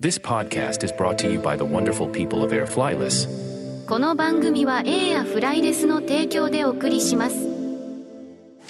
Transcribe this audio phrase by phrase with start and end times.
[0.00, 3.26] This podcast is brought to you by the wonderful people of Air Flyless.
[3.88, 7.34] この番組は A やフライレスの提供でお送りします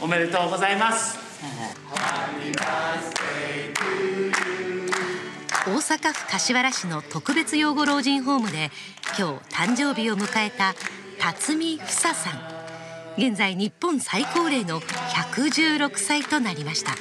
[0.00, 1.18] おめでとうございます
[5.66, 8.70] 大阪府柏原市の特別養護老人ホームで
[9.18, 10.74] 今日誕生日を迎えた
[11.20, 12.40] 辰巳ふささん
[13.18, 16.92] 現在日本最高齢の116歳となりました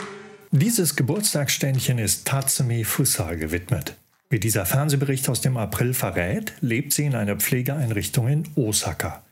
[0.51, 3.95] Dieses Geburtstagsständchen ist Tatsumi Fusa gewidmet.
[4.29, 9.23] Wie dieser Fernsehbericht aus dem April verrät, lebt sie in einer Pflegeeinrichtung in Osaka.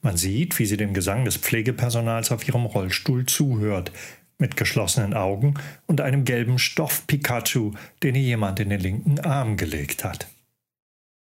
[0.00, 3.90] Man sieht, wie sie dem Gesang des Pflegepersonals auf ihrem Rollstuhl zuhört,
[4.38, 5.54] mit geschlossenen Augen
[5.86, 7.72] und einem gelben Stoff-Pikachu,
[8.02, 10.28] den ihr jemand in den linken Arm gelegt hat.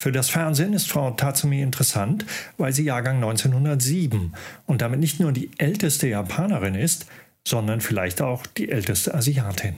[0.01, 2.25] Für das Fernsehen ist Frau Tatsumi interessant,
[2.57, 4.33] weil sie Jahrgang 1907
[4.67, 7.07] und damit nicht nur die älteste Japanerin ist,
[7.47, 9.75] sondern vielleicht auch die älteste Asiatin.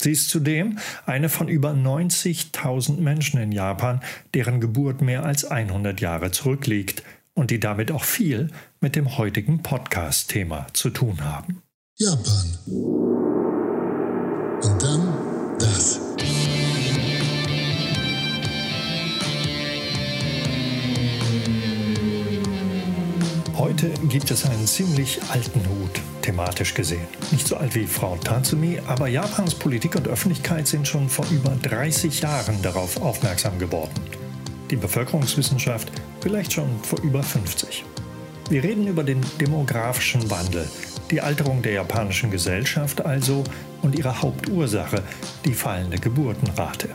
[0.00, 4.00] Sie ist zudem eine von über 90.000 Menschen in Japan,
[4.34, 7.02] deren Geburt mehr als 100 Jahre zurückliegt
[7.34, 11.62] und die damit auch viel mit dem heutigen Podcast-Thema zu tun haben.
[11.96, 12.58] Japan.
[14.62, 15.05] Und dann
[23.58, 27.06] Heute gibt es einen ziemlich alten Hut, thematisch gesehen.
[27.30, 31.56] Nicht so alt wie Frau Tatsumi, aber Japans Politik und Öffentlichkeit sind schon vor über
[31.62, 33.94] 30 Jahren darauf aufmerksam geworden.
[34.70, 35.90] Die Bevölkerungswissenschaft
[36.20, 37.82] vielleicht schon vor über 50.
[38.50, 40.68] Wir reden über den demografischen Wandel,
[41.10, 43.42] die Alterung der japanischen Gesellschaft also
[43.80, 45.02] und ihre Hauptursache,
[45.46, 46.90] die fallende Geburtenrate.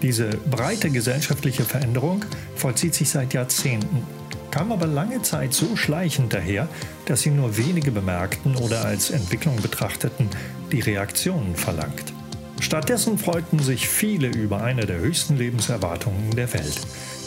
[0.00, 2.24] Diese breite gesellschaftliche Veränderung
[2.56, 4.06] vollzieht sich seit Jahrzehnten
[4.52, 6.68] kam aber lange Zeit so schleichend daher,
[7.06, 10.28] dass sie nur wenige bemerkten oder als Entwicklung betrachteten,
[10.70, 12.12] die Reaktionen verlangt.
[12.60, 16.80] Stattdessen freuten sich viele über eine der höchsten Lebenserwartungen der Welt.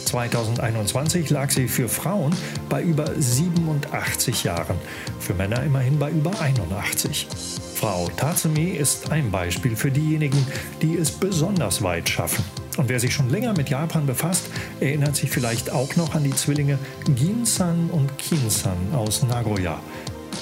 [0.06, 2.34] 2021 lag sie für Frauen
[2.68, 4.76] bei über 87 Jahren,
[5.18, 7.26] für Männer immerhin bei über 81.
[7.74, 10.46] Frau Tatsumi ist ein Beispiel für diejenigen,
[10.80, 12.44] die es besonders weit schaffen.
[12.76, 14.46] Und wer sich schon länger mit Japan befasst,
[14.80, 16.78] erinnert sich vielleicht auch noch an die Zwillinge
[17.14, 19.80] Ginsan und Kinsan aus Nagoya.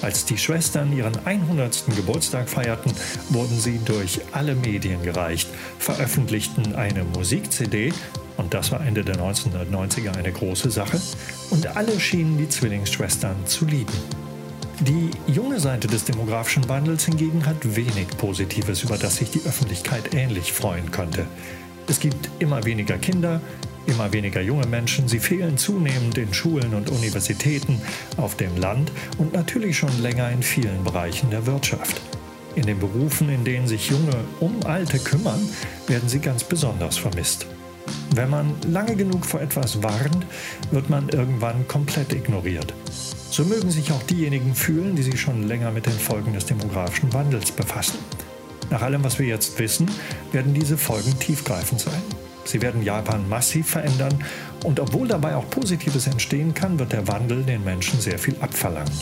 [0.03, 1.84] Als die Schwestern ihren 100.
[1.97, 2.93] Geburtstag feierten,
[3.31, 7.93] wurden sie durch alle Medien gereicht, veröffentlichten eine Musik-CD,
[8.37, 11.00] und das war Ende der 1990er eine große Sache,
[11.50, 13.94] und alle schienen die Zwillingsschwestern zu lieben.
[14.81, 20.15] Die junge Seite des demografischen Wandels hingegen hat wenig Positives, über das sich die Öffentlichkeit
[20.15, 21.26] ähnlich freuen könnte.
[21.87, 23.41] Es gibt immer weniger Kinder,
[23.87, 25.09] immer weniger junge Menschen.
[25.09, 27.81] Sie fehlen zunehmend in Schulen und Universitäten,
[28.17, 32.00] auf dem Land und natürlich schon länger in vielen Bereichen der Wirtschaft.
[32.55, 35.49] In den Berufen, in denen sich Junge um Alte kümmern,
[35.89, 37.47] werden sie ganz besonders vermisst.
[38.15, 40.25] Wenn man lange genug vor etwas warnt,
[40.71, 42.73] wird man irgendwann komplett ignoriert.
[43.31, 47.12] So mögen sich auch diejenigen fühlen, die sich schon länger mit den Folgen des demografischen
[47.12, 47.99] Wandels befassen.
[48.71, 49.91] Nach allem, was wir jetzt wissen,
[50.31, 52.03] werden diese Folgen tiefgreifend sein.
[52.44, 54.22] Sie werden Japan massiv verändern
[54.65, 58.93] und obwohl dabei auch Positives entstehen kann, wird der Wandel den Menschen sehr viel abverlangen.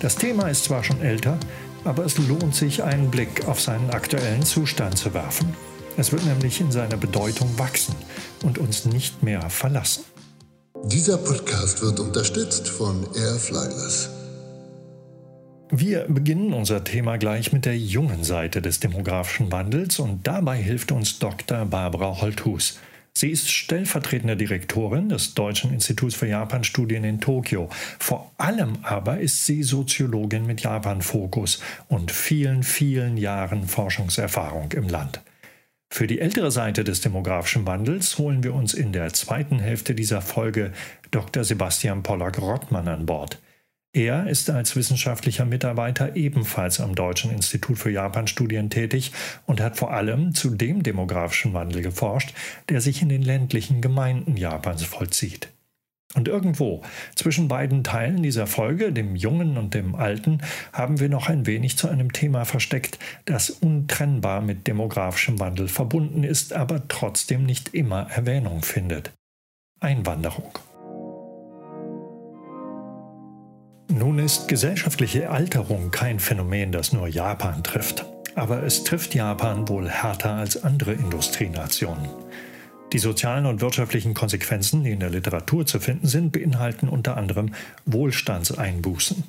[0.00, 1.38] Das Thema ist zwar schon älter,
[1.84, 5.54] aber es lohnt sich, einen Blick auf seinen aktuellen Zustand zu werfen.
[5.96, 7.94] Es wird nämlich in seiner Bedeutung wachsen
[8.42, 10.04] und uns nicht mehr verlassen.
[10.84, 14.10] Dieser Podcast wird unterstützt von Air Flyless.
[15.76, 20.92] Wir beginnen unser Thema gleich mit der jungen Seite des demografischen Wandels und dabei hilft
[20.92, 21.64] uns Dr.
[21.64, 22.78] Barbara Holthus.
[23.12, 27.70] Sie ist stellvertretende Direktorin des Deutschen Instituts für Japanstudien in Tokio.
[27.98, 35.22] Vor allem aber ist sie Soziologin mit Japan-Fokus und vielen, vielen Jahren Forschungserfahrung im Land.
[35.90, 40.22] Für die ältere Seite des demografischen Wandels holen wir uns in der zweiten Hälfte dieser
[40.22, 40.72] Folge
[41.10, 41.42] Dr.
[41.42, 43.40] Sebastian Pollack-Rottmann an Bord.
[43.94, 49.12] Er ist als wissenschaftlicher Mitarbeiter ebenfalls am Deutschen Institut für Japanstudien tätig
[49.46, 52.34] und hat vor allem zu dem demografischen Wandel geforscht,
[52.68, 55.48] der sich in den ländlichen Gemeinden Japans vollzieht.
[56.16, 56.82] Und irgendwo
[57.14, 60.40] zwischen beiden Teilen dieser Folge, dem Jungen und dem Alten,
[60.72, 66.24] haben wir noch ein wenig zu einem Thema versteckt, das untrennbar mit demografischem Wandel verbunden
[66.24, 69.12] ist, aber trotzdem nicht immer Erwähnung findet.
[69.78, 70.58] Einwanderung.
[73.88, 78.06] Nun ist gesellschaftliche Alterung kein Phänomen, das nur Japan trifft.
[78.34, 82.08] Aber es trifft Japan wohl härter als andere Industrienationen.
[82.92, 87.54] Die sozialen und wirtschaftlichen Konsequenzen, die in der Literatur zu finden sind, beinhalten unter anderem
[87.86, 89.24] Wohlstandseinbußen.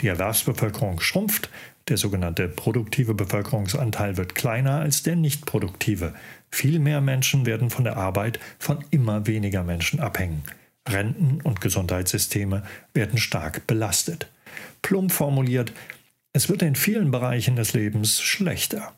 [0.00, 1.48] Die Erwerbsbevölkerung schrumpft,
[1.88, 6.14] Der sogenannte produktive Bevölkerungsanteil wird kleiner als der nicht produktive.
[6.50, 10.44] Viel mehr Menschen werden von der Arbeit von immer weniger Menschen abhängen.
[10.88, 14.28] Renten- und Gesundheitssysteme werden stark belastet.
[14.82, 15.72] Plump formuliert,
[16.32, 18.92] es wird in vielen Bereichen des Lebens schlechter.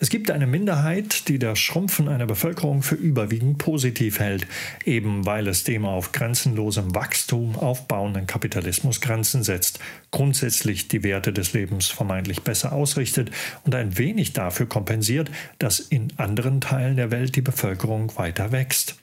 [0.00, 4.48] Es gibt eine Minderheit, die das Schrumpfen einer Bevölkerung für überwiegend positiv hält,
[4.84, 9.78] eben weil es dem auf grenzenlosem Wachstum aufbauenden Kapitalismus Grenzen setzt,
[10.10, 13.30] grundsätzlich die Werte des Lebens vermeintlich besser ausrichtet
[13.62, 18.96] und ein wenig dafür kompensiert, dass in anderen Teilen der Welt die Bevölkerung weiter wächst.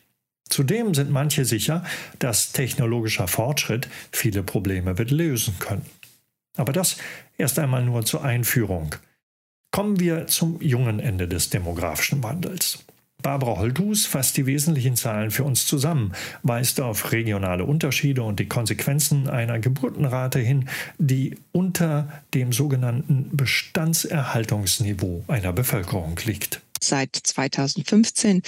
[0.50, 1.84] Zudem sind manche sicher,
[2.18, 5.86] dass technologischer Fortschritt viele Probleme wird lösen können.
[6.57, 6.98] Aber das
[7.38, 8.96] erst einmal nur zur Einführung.
[9.72, 12.84] Kommen wir zum jungen Ende des demografischen Wandels.
[13.22, 18.48] Barbara Holthus fasst die wesentlichen Zahlen für uns zusammen, weist auf regionale Unterschiede und die
[18.48, 26.62] Konsequenzen einer Geburtenrate hin, die unter dem sogenannten Bestandserhaltungsniveau einer Bevölkerung liegt.
[26.81, 28.42] Seit 2015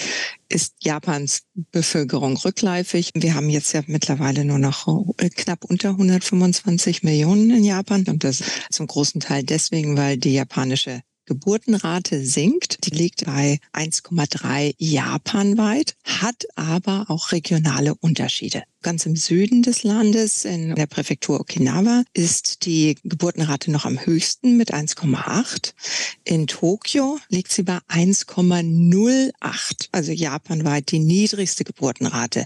[0.48, 3.10] ist Japans Bevölkerung rückläufig.
[3.14, 4.86] Wir haben jetzt ja mittlerweile nur noch
[5.16, 11.02] knapp unter 125 Millionen in Japan und das zum großen Teil deswegen, weil die japanische
[11.26, 12.86] Geburtenrate sinkt.
[12.86, 18.64] Die liegt bei 1,3 japanweit, hat aber auch regionale Unterschiede.
[18.82, 24.56] Ganz im Süden des Landes, in der Präfektur Okinawa, ist die Geburtenrate noch am höchsten
[24.56, 25.72] mit 1,8.
[26.24, 32.44] In Tokio liegt sie bei 1,08, also japanweit die niedrigste Geburtenrate.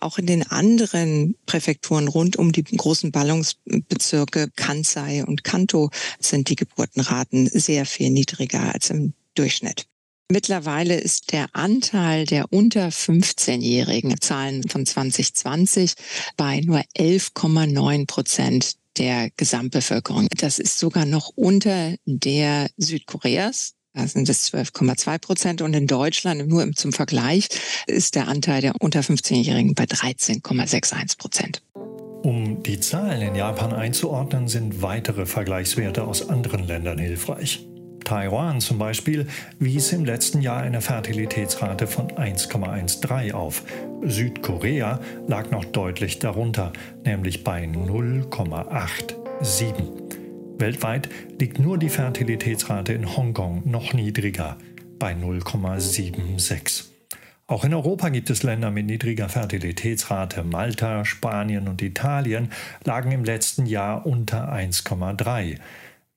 [0.00, 6.56] Auch in den anderen Präfekturen rund um die großen Ballungsbezirke Kansai und Kanto sind die
[6.56, 9.86] Geburtenraten sehr viel niedriger als im Durchschnitt.
[10.28, 15.94] Mittlerweile ist der Anteil der unter 15-Jährigen, Zahlen von 2020,
[16.36, 20.26] bei nur 11,9 Prozent der Gesamtbevölkerung.
[20.36, 23.74] Das ist sogar noch unter der Südkoreas.
[23.94, 25.62] Da sind es 12,2 Prozent.
[25.62, 27.48] Und in Deutschland, nur zum Vergleich,
[27.86, 31.62] ist der Anteil der unter 15-Jährigen bei 13,61 Prozent.
[32.22, 37.64] Um die Zahlen in Japan einzuordnen, sind weitere Vergleichswerte aus anderen Ländern hilfreich.
[38.06, 39.26] Taiwan zum Beispiel
[39.58, 43.64] wies im letzten Jahr eine Fertilitätsrate von 1,13 auf.
[44.02, 46.72] Südkorea lag noch deutlich darunter,
[47.04, 49.04] nämlich bei 0,87.
[50.58, 51.08] Weltweit
[51.40, 54.56] liegt nur die Fertilitätsrate in Hongkong noch niedriger,
[55.00, 56.84] bei 0,76.
[57.48, 60.44] Auch in Europa gibt es Länder mit niedriger Fertilitätsrate.
[60.44, 62.50] Malta, Spanien und Italien
[62.84, 65.58] lagen im letzten Jahr unter 1,3.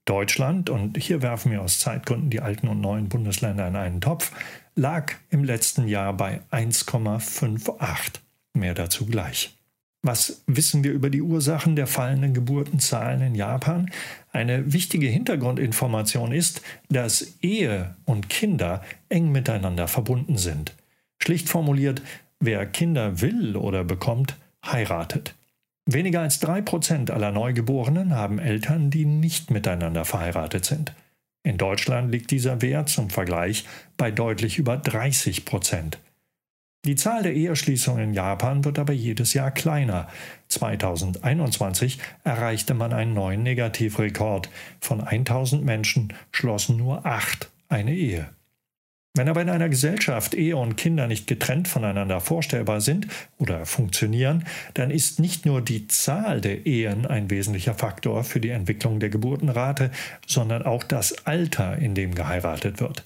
[0.10, 4.32] Deutschland, und hier werfen wir aus Zeitgründen die alten und neuen Bundesländer in einen Topf,
[4.76, 8.20] lag im letzten Jahr bei 1,58.
[8.54, 9.56] Mehr dazu gleich.
[10.02, 13.92] Was wissen wir über die Ursachen der fallenden Geburtenzahlen in Japan?
[14.32, 20.74] Eine wichtige Hintergrundinformation ist, dass Ehe und Kinder eng miteinander verbunden sind.
[21.22, 22.02] Schlicht formuliert,
[22.40, 25.36] wer Kinder will oder bekommt, heiratet.
[25.86, 30.94] Weniger als drei Prozent aller Neugeborenen haben Eltern, die nicht miteinander verheiratet sind.
[31.44, 33.66] In Deutschland liegt dieser Wert zum Vergleich
[33.98, 36.00] bei deutlich über 30 Prozent.
[36.86, 40.08] Die Zahl der Eheschließungen in Japan wird aber jedes Jahr kleiner.
[40.48, 44.50] 2021 erreichte man einen neuen Negativrekord.
[44.80, 48.30] Von 1000 Menschen schlossen nur acht eine Ehe.
[49.16, 53.08] Wenn aber in einer Gesellschaft Ehe und Kinder nicht getrennt voneinander vorstellbar sind
[53.38, 54.46] oder funktionieren,
[54.76, 59.10] dann ist nicht nur die Zahl der Ehen ein wesentlicher Faktor für die Entwicklung der
[59.10, 59.90] Geburtenrate,
[60.28, 63.04] sondern auch das Alter, in dem geheiratet wird.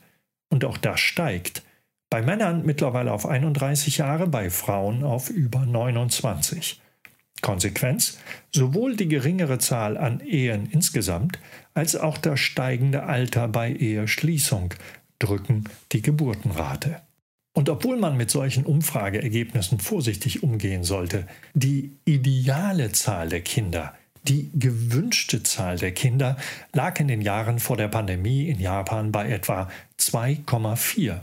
[0.50, 1.64] Und auch das steigt.
[2.10, 6.82] Bei Männern mittlerweile auf 31 Jahre, bei Frauen auf über 29.
[7.42, 8.20] Konsequenz,
[8.52, 11.40] sowohl die geringere Zahl an Ehen insgesamt
[11.74, 14.76] als auch das steigende Alter bei Eheschließung
[15.24, 17.02] drücken die Geburtenrate.
[17.56, 24.50] Und obwohl man mit solchen Umfrageergebnissen vorsichtig umgehen sollte, die ideale Zahl der Kinder, die
[24.54, 26.38] gewünschte Zahl der Kinder
[26.74, 31.20] lag in den Jahren vor der Pandemie in Japan bei etwa 2,4.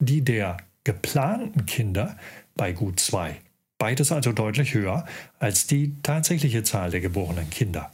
[0.00, 2.16] Die der geplanten Kinder
[2.56, 3.36] bei gut 2.
[3.78, 5.04] Beides also deutlich höher
[5.38, 7.92] als die tatsächliche Zahl der geborenen Kinder.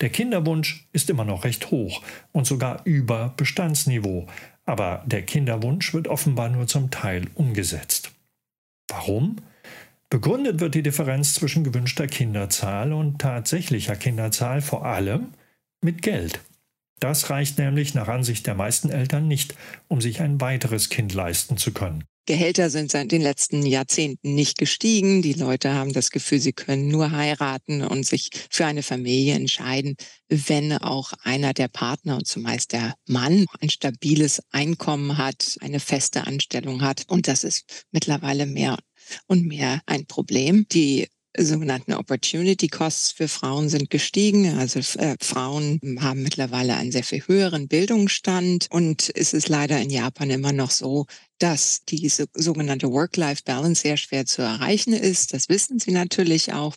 [0.00, 4.26] Der Kinderwunsch ist immer noch recht hoch und sogar über Bestandsniveau,
[4.70, 8.12] aber der Kinderwunsch wird offenbar nur zum Teil umgesetzt.
[8.86, 9.36] Warum?
[10.10, 15.34] Begründet wird die Differenz zwischen gewünschter Kinderzahl und tatsächlicher Kinderzahl vor allem
[15.82, 16.40] mit Geld.
[17.00, 19.56] Das reicht nämlich nach Ansicht der meisten Eltern nicht,
[19.88, 22.04] um sich ein weiteres Kind leisten zu können.
[22.30, 25.20] Gehälter sind seit den letzten Jahrzehnten nicht gestiegen.
[25.20, 29.96] Die Leute haben das Gefühl, sie können nur heiraten und sich für eine Familie entscheiden,
[30.28, 36.28] wenn auch einer der Partner und zumeist der Mann ein stabiles Einkommen hat, eine feste
[36.28, 37.02] Anstellung hat.
[37.08, 38.78] Und das ist mittlerweile mehr
[39.26, 40.66] und mehr ein Problem.
[40.70, 44.58] Die sogenannten Opportunity Costs für Frauen sind gestiegen.
[44.58, 49.90] Also äh, Frauen haben mittlerweile einen sehr viel höheren Bildungsstand und es ist leider in
[49.90, 51.06] Japan immer noch so,
[51.38, 55.32] dass diese sogenannte Work-Life-Balance sehr schwer zu erreichen ist.
[55.32, 56.76] Das wissen Sie natürlich auch.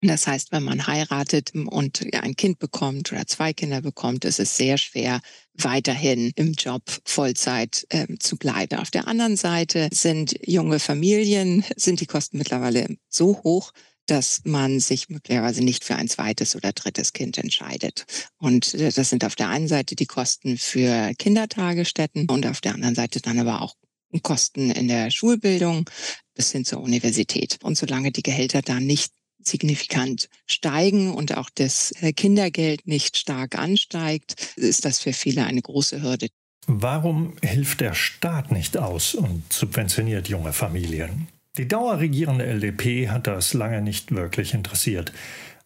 [0.00, 4.56] Das heißt, wenn man heiratet und ein Kind bekommt oder zwei Kinder bekommt, ist es
[4.56, 5.20] sehr schwer,
[5.56, 8.78] weiterhin im Job Vollzeit äh, zu bleiben.
[8.78, 13.72] Auf der anderen Seite sind junge Familien, sind die Kosten mittlerweile so hoch,
[14.06, 18.04] dass man sich möglicherweise nicht für ein zweites oder drittes Kind entscheidet.
[18.38, 22.74] Und äh, das sind auf der einen Seite die Kosten für Kindertagesstätten und auf der
[22.74, 23.74] anderen Seite dann aber auch
[24.22, 25.90] Kosten in der Schulbildung
[26.34, 27.58] bis hin zur Universität.
[27.62, 29.12] Und solange die Gehälter da nicht
[29.46, 35.62] signifikant steigen und auch das äh, Kindergeld nicht stark ansteigt, ist das für viele eine
[35.62, 36.28] große Hürde.
[36.66, 41.28] Warum hilft der Staat nicht aus und subventioniert junge Familien?
[41.56, 45.12] Die dauerregierende LDP hat das lange nicht wirklich interessiert.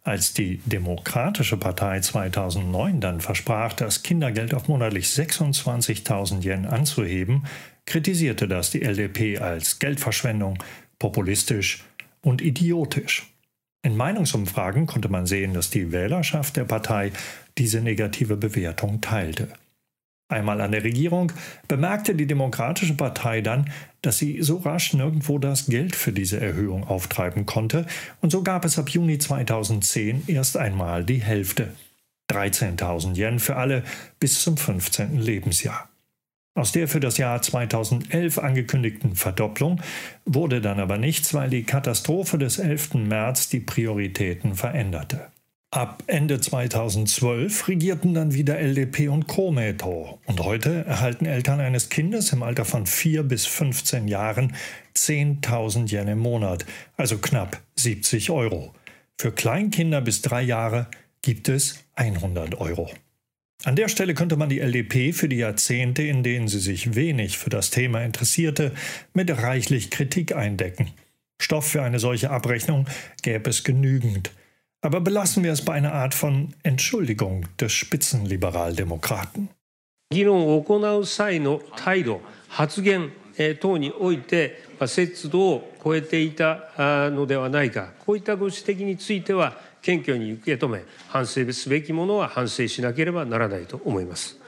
[0.03, 7.47] Als die Demokratische Partei 2009 dann versprach, das Kindergeld auf monatlich 26.000 Yen anzuheben,
[7.87, 10.63] kritisierte das die LDP als Geldverschwendung,
[10.99, 11.85] populistisch
[12.23, 13.27] und idiotisch.
[13.83, 17.13] In Meinungsumfragen konnte man sehen, dass die Wählerschaft der Partei
[17.57, 19.49] diese negative Bewertung teilte.
[20.31, 21.33] Einmal an der Regierung
[21.69, 23.71] bemerkte die Demokratische Partei dann,
[24.03, 27.87] dass sie so rasch nirgendwo das Geld für diese Erhöhung auftreiben konnte,
[28.21, 31.73] und so gab es ab Juni 2010 erst einmal die Hälfte
[32.31, 33.85] 13.000 Yen für alle
[34.21, 35.19] bis zum 15.
[35.19, 35.88] Lebensjahr.
[36.59, 39.81] Aus der für das Jahr 2011 angekündigten Verdopplung
[40.25, 42.95] wurde dann aber nichts, weil die Katastrophe des 11.
[42.95, 45.29] März die Prioritäten veränderte.
[45.71, 52.33] Ab Ende 2012 regierten dann wieder LDP und Kometo und heute erhalten Eltern eines Kindes
[52.33, 54.57] im Alter von 4 bis 15 Jahren
[54.97, 58.73] 10.000 Yen im Monat, also knapp 70 Euro.
[59.17, 60.89] Für Kleinkinder bis drei Jahre
[61.23, 62.91] gibt es 100 Euro.
[63.66, 67.38] An der Stelle könnte man die LDP für die Jahrzehnte, in denen sie sich wenig
[67.38, 68.74] für das Thema interessierte,
[69.14, 70.92] mit reichlich Kritik eindecken.
[71.42, 72.88] Stoff für eine solche Abrechnung
[73.22, 74.32] gäbe es genügend.
[74.82, 79.50] Aber belassen wir es bei einer Art von Entschuldigung des Spitzenliberaldemokraten.
[80.12, 83.12] 議論を行う際の態度、発言
[83.60, 86.70] 等において、節度を超えていた
[87.10, 94.44] のではないか、こういったご指摘については、 謙虚に受け止め反省すべきものは反省しなければならないと思います。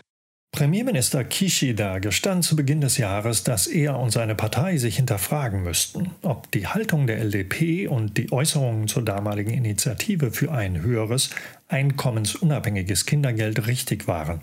[0.56, 6.12] Premierminister Kishida gestand zu Beginn des Jahres, dass er und seine Partei sich hinterfragen müssten,
[6.22, 11.32] ob die Haltung der LDP und die Äußerungen zur damaligen Initiative für ein höheres,
[11.68, 14.40] einkommensunabhängiges Kindergeld richtig waren.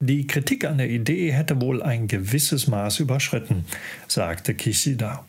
[0.00, 3.66] Die Kritik an der Idee hätte wohl ein gewisses Maß überschritten,
[4.08, 5.26] sagte Kishida.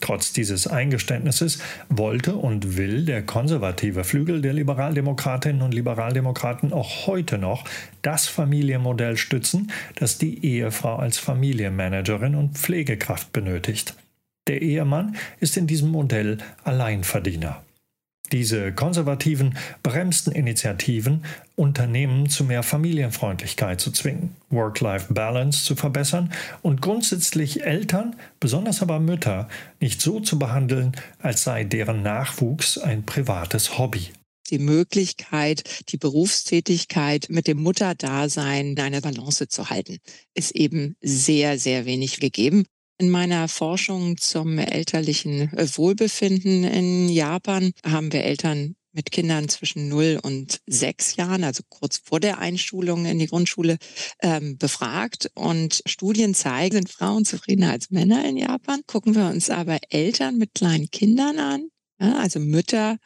[0.00, 7.38] Trotz dieses Eingeständnisses wollte und will der konservative Flügel der Liberaldemokratinnen und Liberaldemokraten auch heute
[7.38, 7.64] noch
[8.02, 13.94] das Familienmodell stützen, das die Ehefrau als Familienmanagerin und Pflegekraft benötigt.
[14.46, 17.62] Der Ehemann ist in diesem Modell Alleinverdiener.
[18.32, 21.24] Diese konservativen, bremsten Initiativen,
[21.56, 26.32] Unternehmen zu mehr Familienfreundlichkeit zu zwingen, Work-Life-Balance zu verbessern
[26.62, 29.48] und grundsätzlich Eltern, besonders aber Mütter,
[29.80, 34.10] nicht so zu behandeln, als sei deren Nachwuchs ein privates Hobby
[34.50, 39.98] die Möglichkeit, die Berufstätigkeit mit dem Mutterdasein in Balance zu halten,
[40.34, 42.66] ist eben sehr, sehr wenig gegeben.
[43.00, 49.88] In meiner Forschung zum elterlichen äh, Wohlbefinden in Japan haben wir Eltern mit Kindern zwischen
[49.88, 53.78] 0 und 6 Jahren, also kurz vor der Einschulung in die Grundschule,
[54.20, 55.30] ähm, befragt.
[55.34, 58.82] Und Studien zeigen, sind Frauen zufriedener als Männer in Japan.
[58.86, 62.98] Gucken wir uns aber Eltern mit kleinen Kindern an, ja, also Mütter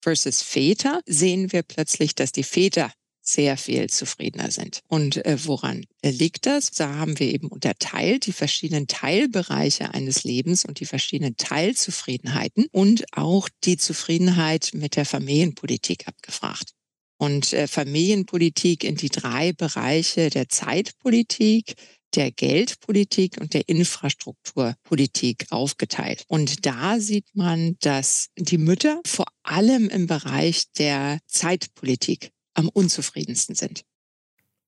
[0.00, 2.92] versus Väter, sehen wir plötzlich, dass die Väter
[3.24, 4.80] sehr viel zufriedener sind.
[4.86, 6.70] Und äh, woran liegt das?
[6.70, 13.04] Da haben wir eben unterteilt die verschiedenen Teilbereiche eines Lebens und die verschiedenen Teilzufriedenheiten und
[13.16, 16.72] auch die Zufriedenheit mit der Familienpolitik abgefragt.
[17.16, 21.74] Und äh, Familienpolitik in die drei Bereiche der Zeitpolitik,
[22.14, 26.24] der Geldpolitik und der Infrastrukturpolitik aufgeteilt.
[26.28, 33.54] Und da sieht man, dass die Mütter vor allem im Bereich der Zeitpolitik am unzufriedensten
[33.54, 33.84] sind.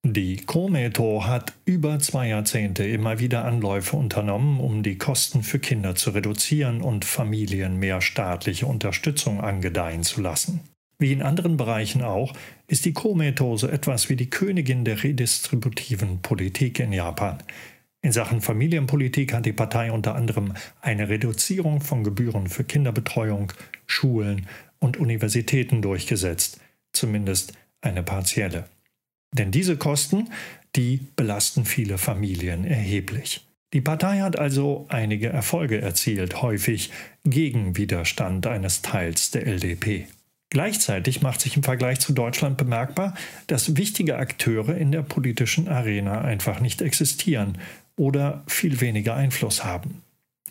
[0.03, 5.97] Die Kometo hat über zwei Jahrzehnte immer wieder Anläufe unternommen, um die Kosten für Kinder
[5.97, 10.61] zu reduzieren und Familien mehr staatliche Unterstützung angedeihen zu lassen.
[10.99, 12.33] Wie in anderen Bereichen auch,
[12.69, 17.39] ist die Kometo so etwas wie die Königin der redistributiven Politik in Japan.
[18.01, 23.53] In Sachen Familienpolitik hat die Partei unter anderem eine Reduzierung von Gebühren für Kinderbetreuung,
[23.87, 24.47] Schulen
[24.79, 26.61] und Universitäten durchgesetzt,
[26.93, 28.65] zumindest eine partielle.
[29.33, 30.31] Denn diese Kosten,
[30.77, 33.47] die belasten viele Familien erheblich.
[33.73, 36.91] Die Partei hat also einige Erfolge erzielt, häufig
[37.25, 40.07] gegen Widerstand eines Teils der LDP.
[40.51, 43.15] Gleichzeitig macht sich im Vergleich zu Deutschland bemerkbar,
[43.49, 47.59] dass wichtige Akteure in der politischen Arena einfach nicht existieren
[47.97, 50.03] oder viel weniger Einfluss haben.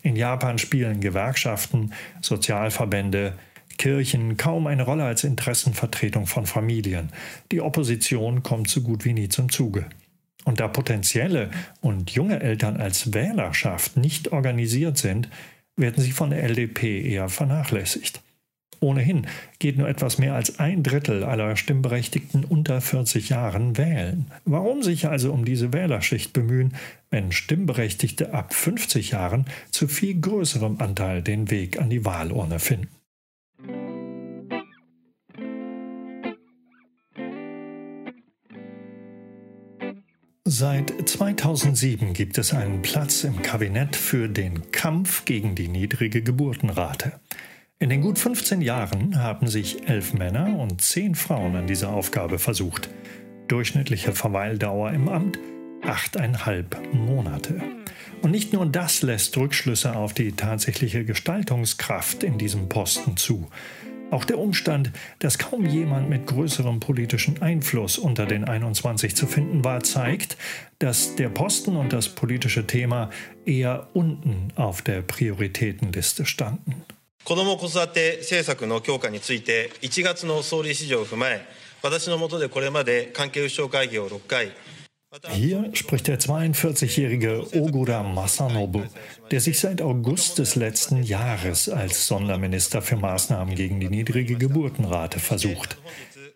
[0.02, 3.38] In Japan spielen Gewerkschaften, Sozialverbände,
[3.78, 7.10] Kirchen kaum eine Rolle als Interessenvertretung von Familien.
[7.52, 9.86] Die Opposition kommt so gut wie nie zum Zuge.
[10.44, 15.28] Und da potenzielle und junge Eltern als Wählerschaft nicht organisiert sind,
[15.76, 18.22] werden sie von der LDP eher vernachlässigt.
[18.80, 19.26] Ohnehin
[19.58, 24.30] geht nur etwas mehr als ein Drittel aller Stimmberechtigten unter 40 Jahren wählen.
[24.44, 26.74] Warum sich also um diese Wählerschicht bemühen,
[27.10, 32.88] wenn Stimmberechtigte ab 50 Jahren zu viel größerem Anteil den Weg an die Wahlurne finden?
[40.48, 47.14] Seit 2007 gibt es einen Platz im Kabinett für den Kampf gegen die niedrige Geburtenrate.
[47.80, 52.38] In den gut 15 Jahren haben sich elf Männer und zehn Frauen an dieser Aufgabe
[52.38, 52.90] versucht.
[53.48, 55.40] Durchschnittliche Verweildauer im Amt
[55.82, 57.60] achteinhalb Monate.
[58.22, 63.48] Und nicht nur das lässt Rückschlüsse auf die tatsächliche Gestaltungskraft in diesem Posten zu.
[64.11, 69.63] Auch der Umstand, dass kaum jemand mit größerem politischen Einfluss unter den 21 zu finden
[69.63, 70.37] war, zeigt,
[70.79, 73.09] dass der Posten und das politische Thema
[73.45, 76.83] eher unten auf der Prioritätenliste standen.
[77.23, 81.45] 子ども子育て政策の強化について1月の総理指示を踏まえ
[81.83, 84.51] 私の下でこれまで関係府省会議を6回
[85.30, 88.82] hier spricht der 42-jährige Ogura Masanobu,
[89.30, 95.18] der sich seit August des letzten Jahres als Sonderminister für Maßnahmen gegen die niedrige Geburtenrate
[95.18, 95.78] versucht.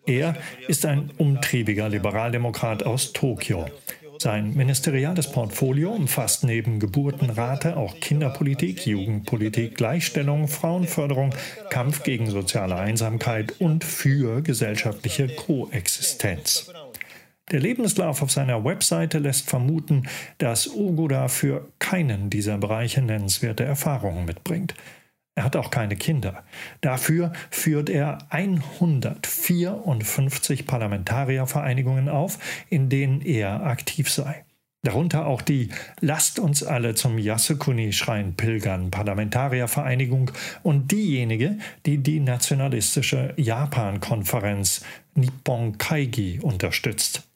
[0.05, 0.35] Er
[0.67, 3.67] ist ein umtriebiger Liberaldemokrat aus Tokio.
[4.21, 11.33] Sein ministeriales Portfolio umfasst neben Geburtenrate auch Kinderpolitik, Jugendpolitik, Gleichstellung, Frauenförderung,
[11.71, 16.71] Kampf gegen soziale Einsamkeit und für gesellschaftliche Koexistenz.
[17.51, 24.23] Der Lebenslauf auf seiner Webseite lässt vermuten, dass Ogoda für keinen dieser Bereiche nennenswerte Erfahrungen
[24.23, 24.73] mitbringt.
[25.35, 26.45] Er hat auch keine Kinder.
[26.79, 34.45] Dafür führt er 154 Parlamentariervereinigungen auf, in denen er aktiv sei.
[34.83, 40.31] Darunter auch die Lasst uns alle zum Yasukuni-Schrein pilgern Parlamentariervereinigung
[40.63, 44.83] und diejenige, die die nationalistische Japan-Konferenz
[45.15, 47.27] Nippon Kaigi unterstützt.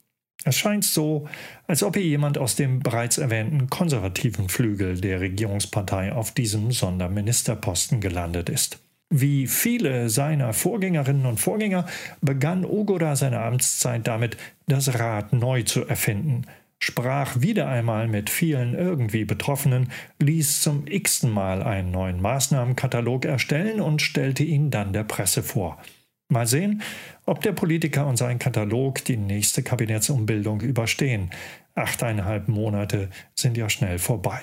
[0.47, 1.27] Es scheint so,
[1.65, 7.99] als ob hier jemand aus dem bereits erwähnten konservativen Flügel der Regierungspartei auf diesem Sonderministerposten
[7.99, 8.79] gelandet ist.
[9.09, 11.87] Wie viele seiner Vorgängerinnen und Vorgänger
[12.21, 16.43] begann Ogoda seine Amtszeit damit, das Rad neu zu erfinden,
[16.77, 23.81] sprach wieder einmal mit vielen irgendwie Betroffenen, ließ zum x-ten Mal einen neuen Maßnahmenkatalog erstellen
[23.81, 25.79] und stellte ihn dann der Presse vor.
[26.27, 26.81] Mal sehen,
[27.25, 31.31] ob der Politiker und sein Katalog die nächste Kabinettsumbildung überstehen.
[31.73, 34.41] Achteinhalb Monate sind ja schnell vorbei.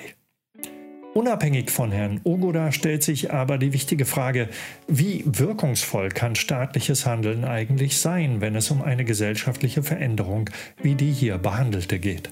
[1.14, 4.48] Unabhängig von Herrn Ogoda stellt sich aber die wichtige Frage,
[4.88, 10.48] wie wirkungsvoll kann staatliches Handeln eigentlich sein, wenn es um eine gesellschaftliche Veränderung
[10.82, 12.30] wie die hier behandelte geht?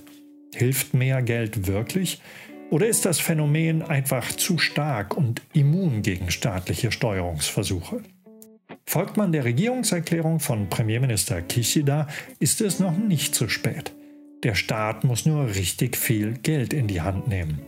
[0.54, 2.22] Hilft mehr Geld wirklich?
[2.70, 8.02] Oder ist das Phänomen einfach zu stark und immun gegen staatliche Steuerungsversuche?
[8.89, 12.07] Folgt man der Regierungserklärung von Premierminister Kishida,
[12.39, 13.93] ist es noch nicht zu spät.
[14.43, 17.61] Der Staat muss nur richtig viel Geld in die Hand nehmen.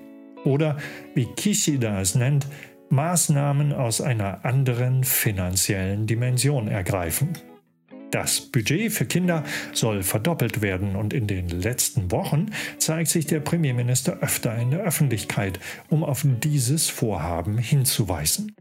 [0.46, 0.78] Oder,
[1.16, 2.48] wie Kishida es nennt,
[2.90, 7.34] Maßnahmen aus einer anderen finanziellen Dimension ergreifen.
[8.12, 13.42] Das Budget für Kinder soll verdoppelt werden und in den letzten Wochen zeigt sich der
[13.42, 18.56] Premierminister öfter in der Öffentlichkeit, um auf dieses Vorhaben hinzuweisen.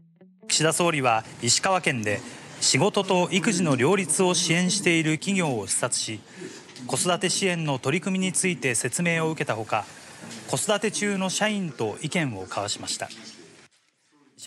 [0.47, 2.21] 岸田総理は石川県で
[2.61, 6.19] 仕事と育児の両立を支援している企業を視察し
[6.85, 9.85] 子育て支援の取り組みについて説明を受けたほか
[10.49, 13.09] 子育て中の社員と意見を交わしました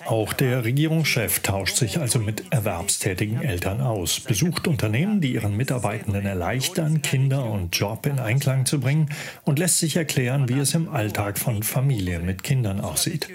[0.07, 6.25] Auch der Regierungschef tauscht sich also mit erwerbstätigen Eltern aus, besucht Unternehmen, die ihren Mitarbeitenden
[6.25, 9.11] erleichtern, Kinder und Job in Einklang zu bringen
[9.45, 13.29] und lässt sich erklären, wie es im Alltag von Familien mit Kindern aussieht.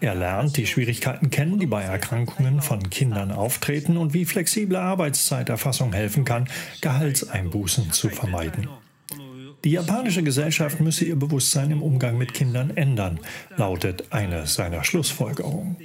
[0.00, 5.92] Er lernt die Schwierigkeiten kennen, die bei Erkrankungen von Kindern auftreten und wie flexible Arbeitszeiterfassung
[5.92, 6.48] helfen kann,
[6.80, 8.68] Gehaltseinbußen zu vermeiden.
[9.62, 13.20] Die japanische Gesellschaft müsse ihr Bewusstsein im Umgang mit Kindern ändern,
[13.56, 15.76] lautet eine seiner Schlussfolgerungen.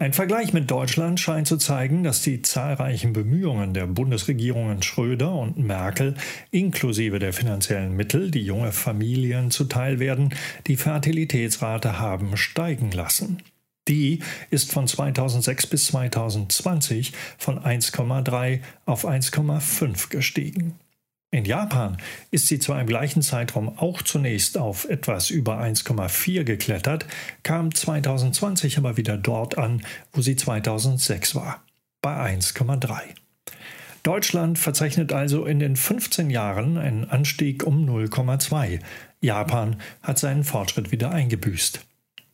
[0.00, 5.58] Ein Vergleich mit Deutschland scheint zu zeigen, dass die zahlreichen Bemühungen der Bundesregierungen Schröder und
[5.58, 6.14] Merkel
[6.52, 10.32] inklusive der finanziellen Mittel, die junge Familien zuteil werden,
[10.68, 13.42] die Fertilitätsrate haben steigen lassen.
[13.88, 20.78] Die ist von 2006 bis 2020 von 1,3 auf 1,5 gestiegen.
[21.30, 21.98] In Japan
[22.30, 27.06] ist sie zwar im gleichen Zeitraum auch zunächst auf etwas über 1,4 geklettert,
[27.42, 31.62] kam 2020 aber wieder dort an, wo sie 2006 war,
[32.00, 33.00] bei 1,3.
[34.02, 38.80] Deutschland verzeichnet also in den 15 Jahren einen Anstieg um 0,2.
[39.20, 41.87] Japan hat seinen Fortschritt wieder eingebüßt.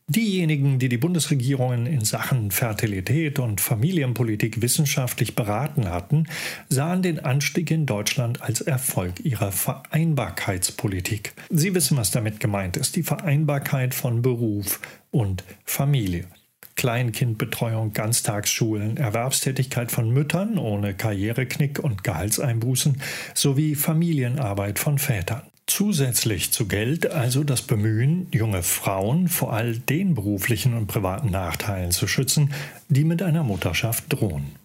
[0.07, 6.27] Diejenigen, die die Bundesregierungen in Sachen Fertilität und Familienpolitik wissenschaftlich beraten hatten,
[6.69, 11.33] sahen den Anstieg in Deutschland als Erfolg ihrer Vereinbarkeitspolitik.
[11.49, 16.27] Sie wissen, was damit gemeint ist, die Vereinbarkeit von Beruf und Familie.
[16.75, 23.01] Kleinkindbetreuung, Ganztagsschulen, Erwerbstätigkeit von Müttern ohne Karriereknick und Gehaltseinbußen
[23.33, 25.41] sowie Familienarbeit von Vätern.
[25.75, 31.91] Zusätzlich zu Geld also das Bemühen, junge Frauen vor all den beruflichen und privaten Nachteilen
[31.91, 32.53] zu schützen,
[32.87, 34.55] die mit einer Mutterschaft drohen.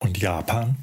[0.00, 0.74] Und Japan?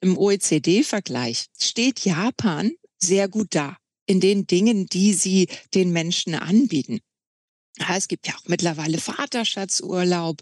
[0.00, 6.98] Im OECD-Vergleich steht Japan sehr gut da in den Dingen, die sie den Menschen anbieten.
[7.88, 10.40] Es gibt ja auch mittlerweile Vaterschatzurlaub.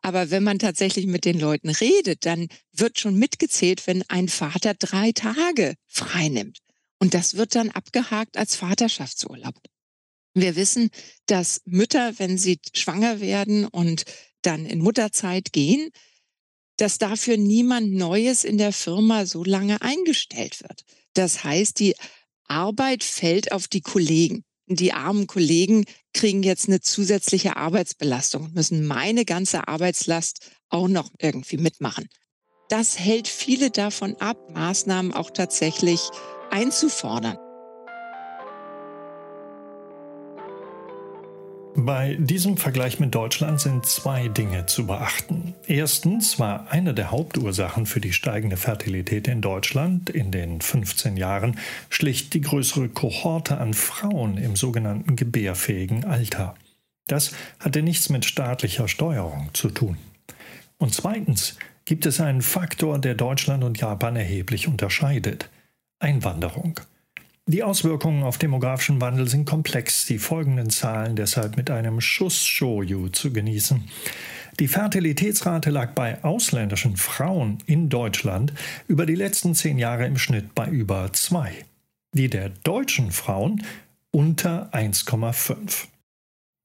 [0.00, 4.74] Aber wenn man tatsächlich mit den Leuten redet, dann wird schon mitgezählt, wenn ein Vater
[4.74, 6.63] drei Tage frei nimmt.
[6.98, 9.54] Und das wird dann abgehakt als Vaterschaftsurlaub.
[10.34, 10.90] Wir wissen,
[11.26, 14.04] dass Mütter, wenn sie schwanger werden und
[14.42, 15.90] dann in Mutterzeit gehen,
[16.76, 20.82] dass dafür niemand Neues in der Firma so lange eingestellt wird.
[21.12, 21.94] Das heißt, die
[22.46, 24.44] Arbeit fällt auf die Kollegen.
[24.66, 31.10] Die armen Kollegen kriegen jetzt eine zusätzliche Arbeitsbelastung und müssen meine ganze Arbeitslast auch noch
[31.18, 32.08] irgendwie mitmachen.
[32.70, 36.00] Das hält viele davon ab, Maßnahmen auch tatsächlich
[36.54, 37.36] einzufordern.
[41.76, 45.54] Bei diesem Vergleich mit Deutschland sind zwei Dinge zu beachten.
[45.66, 51.58] Erstens war eine der Hauptursachen für die steigende Fertilität in Deutschland in den 15 Jahren
[51.90, 56.54] schlicht die größere Kohorte an Frauen im sogenannten gebärfähigen Alter.
[57.08, 59.98] Das hatte nichts mit staatlicher Steuerung zu tun.
[60.78, 65.50] Und zweitens gibt es einen Faktor, der Deutschland und Japan erheblich unterscheidet.
[65.98, 66.80] Einwanderung.
[67.46, 73.08] Die Auswirkungen auf demografischen Wandel sind komplex, die folgenden Zahlen deshalb mit einem Schuss Shoyu
[73.08, 73.84] zu genießen.
[74.60, 78.54] Die Fertilitätsrate lag bei ausländischen Frauen in Deutschland
[78.88, 81.52] über die letzten zehn Jahre im Schnitt bei über 2.
[82.12, 83.62] Die der deutschen Frauen
[84.10, 85.88] unter 1,5.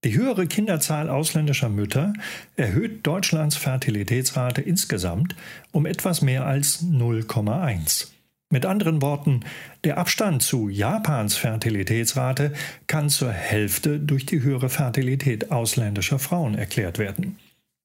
[0.05, 2.13] Die höhere Kinderzahl ausländischer Mütter
[2.55, 5.35] erhöht Deutschlands Fertilitätsrate insgesamt
[5.71, 8.07] um etwas mehr als 0,1.
[8.51, 9.41] Mit anderen Worten,
[9.83, 12.53] der Abstand zu Japans Fertilitätsrate
[12.87, 17.37] kann zur Hälfte durch die höhere Fertilität ausländischer Frauen erklärt werden.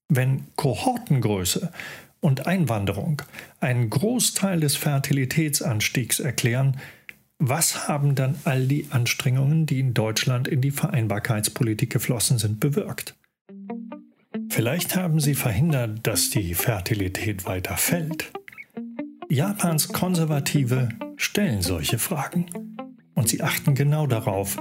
[0.09, 1.71] Wenn Kohortengröße
[2.19, 3.21] und Einwanderung
[3.59, 6.77] einen Großteil des Fertilitätsanstiegs erklären,
[7.37, 13.13] was haben dann all die Anstrengungen, die in Deutschland in die Vereinbarkeitspolitik geflossen sind, bewirkt?
[14.49, 18.31] Vielleicht haben sie verhindert, dass die Fertilität weiter fällt.
[19.29, 22.45] Japans Konservative stellen solche Fragen
[23.15, 24.57] und sie achten genau darauf,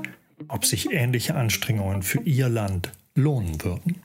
[0.49, 4.03] ob sich ähnliche Anstrengungen für ihr Land lohnen würden.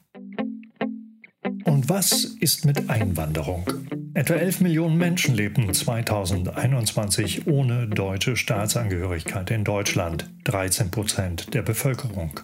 [1.64, 3.66] Und was ist mit Einwanderung?
[4.14, 12.40] Etwa 11 Millionen Menschen lebten 2021 ohne deutsche Staatsangehörigkeit in Deutschland, 13 Prozent der Bevölkerung.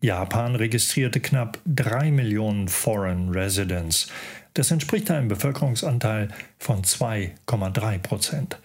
[0.00, 4.08] Japan registrierte knapp 3 Millionen Foreign Residents,
[4.54, 8.58] das entspricht einem Bevölkerungsanteil von 2,3 Prozent.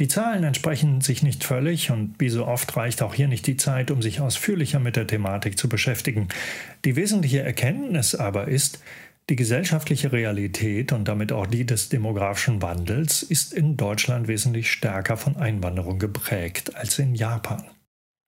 [0.00, 3.56] Die Zahlen entsprechen sich nicht völlig und wie so oft reicht auch hier nicht die
[3.56, 6.28] Zeit, um sich ausführlicher mit der Thematik zu beschäftigen.
[6.84, 8.80] Die wesentliche Erkenntnis aber ist,
[9.30, 15.16] die gesellschaftliche Realität und damit auch die des demografischen Wandels ist in Deutschland wesentlich stärker
[15.16, 17.64] von Einwanderung geprägt als in Japan.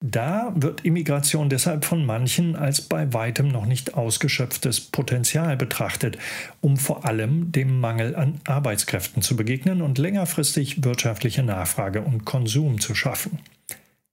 [0.05, 6.19] Da wird Immigration deshalb von manchen als bei weitem noch nicht ausgeschöpftes Potenzial betrachtet,
[6.61, 12.79] um vor allem dem Mangel an Arbeitskräften zu begegnen und längerfristig wirtschaftliche Nachfrage und Konsum
[12.79, 13.39] zu schaffen.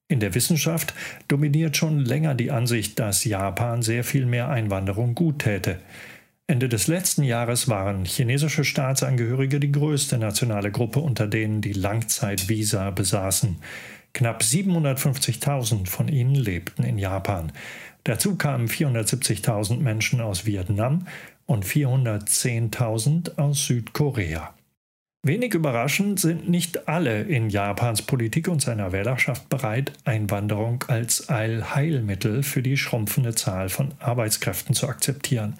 [0.08, 0.94] In der Wissenschaft
[1.28, 5.80] dominiert schon länger die Ansicht, dass Japan sehr viel mehr Einwanderung gut täte.
[6.46, 12.90] Ende des letzten Jahres waren chinesische Staatsangehörige die größte nationale Gruppe unter denen, die Langzeitvisa
[12.90, 13.56] besaßen.
[14.14, 17.52] Knapp 750.000 von ihnen lebten in Japan.
[18.04, 21.06] Dazu kamen 470.000 Menschen aus Vietnam
[21.46, 24.54] und 410.000 aus Südkorea.
[25.26, 32.42] Wenig überraschend sind nicht alle in Japans Politik und seiner Wählerschaft bereit, Einwanderung als Allheilmittel
[32.42, 35.58] für die schrumpfende Zahl von Arbeitskräften zu akzeptieren.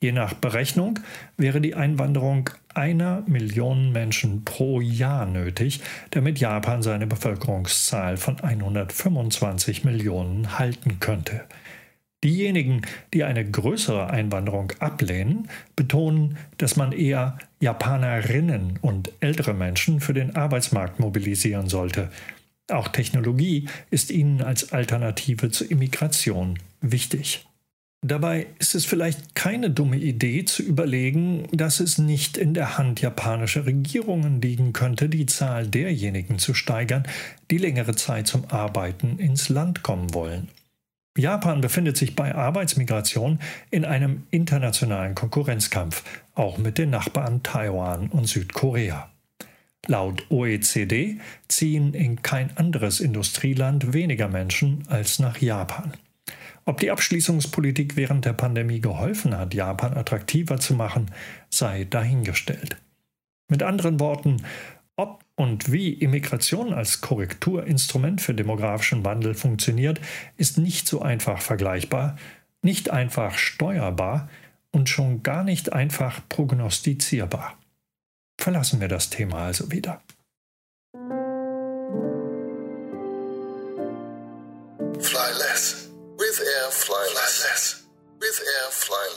[0.00, 1.00] Je nach Berechnung
[1.36, 5.80] wäre die Einwanderung einer Million Menschen pro Jahr nötig,
[6.10, 11.44] damit Japan seine Bevölkerungszahl von 125 Millionen halten könnte.
[12.22, 12.82] Diejenigen,
[13.12, 20.36] die eine größere Einwanderung ablehnen, betonen, dass man eher Japanerinnen und ältere Menschen für den
[20.36, 22.08] Arbeitsmarkt mobilisieren sollte.
[22.70, 27.47] Auch Technologie ist ihnen als Alternative zur Immigration wichtig.
[28.00, 33.00] Dabei ist es vielleicht keine dumme Idee zu überlegen, dass es nicht in der Hand
[33.00, 37.02] japanischer Regierungen liegen könnte, die Zahl derjenigen zu steigern,
[37.50, 40.48] die längere Zeit zum Arbeiten ins Land kommen wollen.
[41.16, 43.40] Japan befindet sich bei Arbeitsmigration
[43.72, 46.04] in einem internationalen Konkurrenzkampf,
[46.36, 49.10] auch mit den Nachbarn Taiwan und Südkorea.
[49.88, 55.94] Laut OECD ziehen in kein anderes Industrieland weniger Menschen als nach Japan.
[56.68, 61.10] Ob die Abschließungspolitik während der Pandemie geholfen hat, Japan attraktiver zu machen,
[61.48, 62.76] sei dahingestellt.
[63.48, 64.42] Mit anderen Worten,
[64.94, 69.98] ob und wie Immigration als Korrekturinstrument für demografischen Wandel funktioniert,
[70.36, 72.18] ist nicht so einfach vergleichbar,
[72.60, 74.28] nicht einfach steuerbar
[74.70, 77.56] und schon gar nicht einfach prognostizierbar.
[78.36, 80.02] Verlassen wir das Thema also wieder.
[86.88, 87.04] Fly.
[88.20, 89.08] With air, fly.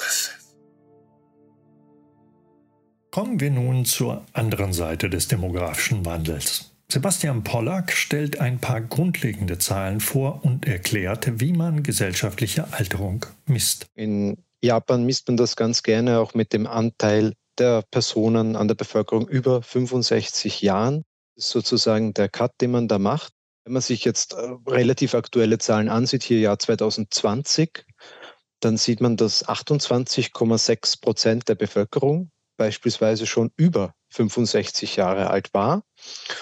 [3.11, 6.71] Kommen wir nun zur anderen Seite des demografischen Wandels.
[6.91, 13.85] Sebastian Pollack stellt ein paar grundlegende Zahlen vor und erklärt, wie man gesellschaftliche Alterung misst.
[13.95, 18.75] In Japan misst man das ganz gerne auch mit dem Anteil der Personen an der
[18.75, 21.03] Bevölkerung über 65 Jahren.
[21.35, 23.31] Das ist sozusagen der Cut, den man da macht.
[23.63, 27.85] Wenn man sich jetzt äh, relativ aktuelle Zahlen ansieht, hier Jahr 2020,
[28.59, 35.83] dann sieht man, dass 28,6 Prozent der Bevölkerung beispielsweise schon über 65 Jahre alt war.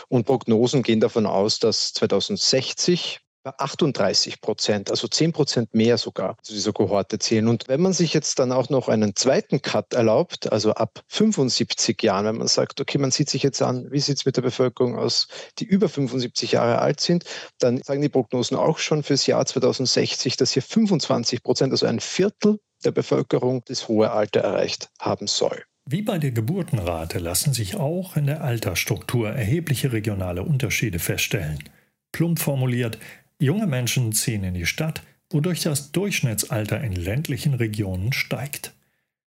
[0.10, 6.54] Und Prognosen gehen davon aus, dass 2060 38 Prozent, also 10 Prozent mehr sogar zu
[6.54, 7.48] dieser Kohorte zählen.
[7.48, 12.02] Und wenn man sich jetzt dann auch noch einen zweiten Cut erlaubt, also ab 75
[12.04, 14.42] Jahren, wenn man sagt, okay, man sieht sich jetzt an, wie sieht es mit der
[14.42, 15.28] Bevölkerung aus,
[15.60, 17.24] die über 75 Jahre alt sind,
[17.60, 22.00] dann sagen die Prognosen auch schon fürs Jahr 2060, dass hier 25 Prozent, also ein
[22.00, 25.64] Viertel der Bevölkerung das hohe Alter erreicht haben soll.
[25.86, 31.64] Wie bei der Geburtenrate lassen sich auch in der Altersstruktur erhebliche regionale Unterschiede feststellen.
[32.12, 33.00] Plump formuliert,
[33.42, 38.74] Junge Menschen ziehen in die Stadt, wodurch das Durchschnittsalter in ländlichen Regionen steigt.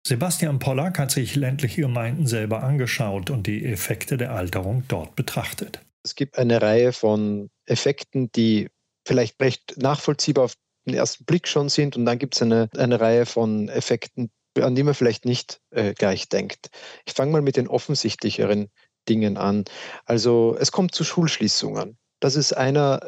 [0.06, 5.80] Sebastian Pollack hat sich ländliche Gemeinden selber angeschaut und die Effekte der Alterung dort betrachtet.
[6.02, 8.70] Es gibt eine Reihe von Effekten, die
[9.06, 10.54] vielleicht recht nachvollziehbar auf
[10.86, 14.74] den ersten Blick schon sind und dann gibt es eine, eine Reihe von Effekten, an
[14.74, 16.70] die man vielleicht nicht äh, gleich denkt.
[17.04, 18.70] Ich fange mal mit den offensichtlicheren
[19.10, 19.64] Dingen an.
[20.06, 21.98] Also es kommt zu Schulschließungen.
[22.20, 23.00] Das ist einer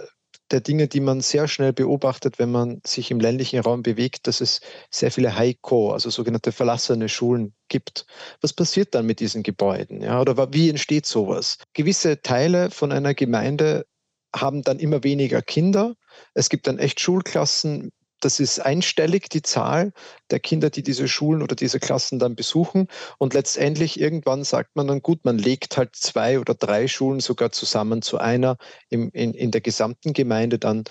[0.52, 4.40] der Dinge, die man sehr schnell beobachtet, wenn man sich im ländlichen Raum bewegt, dass
[4.40, 4.60] es
[4.90, 8.06] sehr viele Heiko, also sogenannte verlassene Schulen gibt.
[8.40, 10.02] Was passiert dann mit diesen Gebäuden?
[10.02, 11.58] Ja, oder wie entsteht sowas?
[11.72, 13.86] Gewisse Teile von einer Gemeinde
[14.34, 15.94] haben dann immer weniger Kinder.
[16.34, 17.90] Es gibt dann echt Schulklassen
[18.24, 19.92] das ist einstellig, die Zahl
[20.30, 22.88] der Kinder, die diese Schulen oder diese Klassen dann besuchen.
[23.18, 27.52] Und letztendlich irgendwann sagt man dann, gut, man legt halt zwei oder drei Schulen sogar
[27.52, 28.56] zusammen zu einer
[28.88, 30.84] im, in, in der gesamten Gemeinde dann.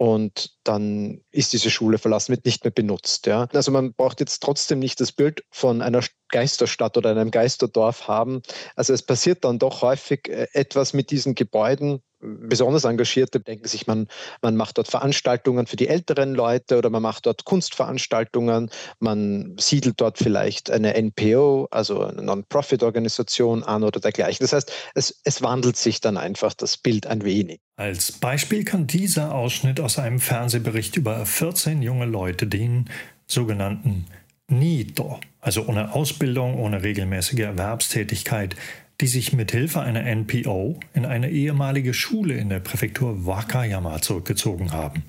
[0.00, 3.26] Und dann ist diese Schule verlassen, wird nicht mehr benutzt.
[3.26, 3.48] Ja.
[3.52, 8.42] Also man braucht jetzt trotzdem nicht das Bild von einer Geisterstadt oder einem Geisterdorf haben.
[8.76, 13.86] Also es passiert dann doch häufig äh, etwas mit diesen Gebäuden, besonders Engagierte denken sich,
[13.86, 14.08] man,
[14.42, 20.00] man macht dort Veranstaltungen für die älteren Leute oder man macht dort Kunstveranstaltungen, man siedelt
[20.00, 24.44] dort vielleicht eine NPO, also eine Non-Profit-Organisation an oder dergleichen.
[24.44, 27.60] Das heißt, es, es wandelt sich dann einfach das Bild ein wenig.
[27.76, 32.90] Als Beispiel kann dieser Ausschnitt aus einem Fernsehbericht über 14 junge Leute dienen,
[33.26, 34.06] sogenannten
[34.48, 38.56] NITO, also ohne Ausbildung, ohne regelmäßige Erwerbstätigkeit,
[39.01, 44.71] die sich mit Hilfe einer NPO in eine ehemalige Schule in der Präfektur Wakayama zurückgezogen
[44.71, 45.03] haben.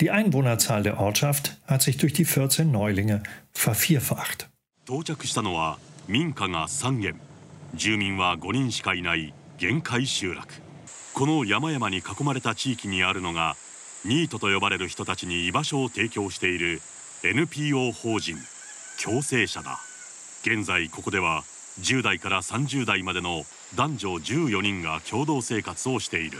[0.00, 4.48] Die Einwohnerzahl der Ortschaft hat sich durch die 14 Neulinge vervierfacht.
[4.86, 5.78] 到着したのは
[6.08, 7.14] 民家が3軒
[7.74, 10.46] 住民は5人しかいない限界集落
[11.14, 13.56] この山々に囲まれた地域にあるのが
[14.04, 16.82] ニートと呼ばれる人たちに居場所を提供している
[17.22, 18.36] NPO 法人
[19.02, 19.80] 共生者だ
[20.42, 21.44] 現在ここでは
[21.80, 26.38] 10代から30代までの男女14人が共同生活をしている。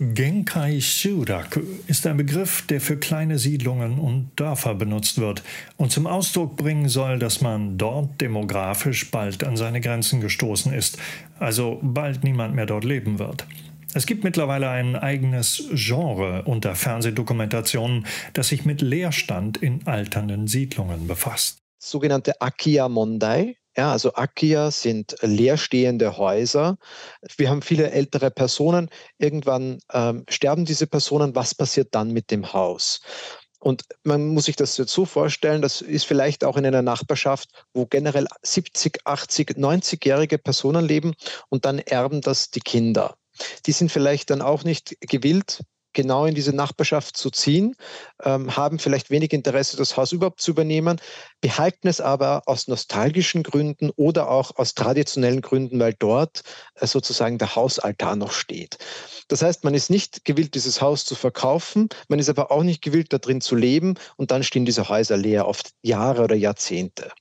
[0.00, 5.42] Genkai Shuraku ist ein Begriff, der für kleine Siedlungen und Dörfer benutzt wird
[5.76, 10.96] und zum Ausdruck bringen soll, dass man dort demografisch bald an seine Grenzen gestoßen ist,
[11.38, 13.46] also bald niemand mehr dort leben wird.
[13.92, 21.08] Es gibt mittlerweile ein eigenes Genre unter Fernsehdokumentationen, das sich mit Leerstand in alternden Siedlungen
[21.08, 21.58] befasst.
[21.78, 26.77] Sogenannte Akia Mondai, ja, also Akia sind leerstehende Häuser.
[27.37, 28.89] Wir haben viele ältere Personen.
[29.17, 31.35] Irgendwann ähm, sterben diese Personen.
[31.35, 33.01] Was passiert dann mit dem Haus?
[33.59, 37.49] Und man muss sich das jetzt so vorstellen, das ist vielleicht auch in einer Nachbarschaft,
[37.73, 41.15] wo generell 70, 80, 90-jährige Personen leben
[41.49, 43.17] und dann erben das die Kinder.
[43.65, 45.63] Die sind vielleicht dann auch nicht gewillt,
[45.95, 47.75] genau in diese Nachbarschaft zu ziehen,
[48.23, 51.01] ähm, haben vielleicht wenig Interesse, das Haus überhaupt zu übernehmen,
[51.41, 56.43] behalten es aber aus nostalgischen Gründen oder auch aus traditionellen Gründen, weil dort
[56.75, 58.77] äh, sozusagen der Hausaltar noch steht.
[59.27, 62.83] Das heißt, man ist nicht gewillt, dieses Haus zu verkaufen, man ist aber auch nicht
[62.83, 67.11] gewillt, da drin zu leben und dann stehen diese Häuser leer, oft Jahre oder Jahrzehnte.